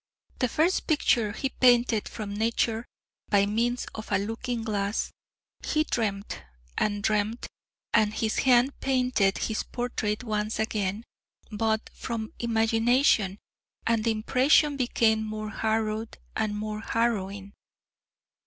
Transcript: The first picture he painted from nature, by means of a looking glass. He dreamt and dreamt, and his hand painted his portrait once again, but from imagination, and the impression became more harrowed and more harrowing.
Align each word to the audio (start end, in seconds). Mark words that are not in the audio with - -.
The 0.39 0.47
first 0.49 0.87
picture 0.87 1.31
he 1.31 1.49
painted 1.49 2.09
from 2.09 2.33
nature, 2.33 2.87
by 3.29 3.45
means 3.45 3.85
of 3.93 4.11
a 4.11 4.17
looking 4.17 4.63
glass. 4.63 5.11
He 5.63 5.83
dreamt 5.83 6.41
and 6.75 7.03
dreamt, 7.03 7.45
and 7.93 8.11
his 8.11 8.39
hand 8.39 8.79
painted 8.79 9.37
his 9.37 9.61
portrait 9.61 10.23
once 10.23 10.57
again, 10.57 11.03
but 11.51 11.87
from 11.93 12.33
imagination, 12.39 13.37
and 13.85 14.03
the 14.03 14.09
impression 14.09 14.75
became 14.75 15.23
more 15.23 15.51
harrowed 15.51 16.17
and 16.35 16.57
more 16.57 16.79
harrowing. 16.81 17.53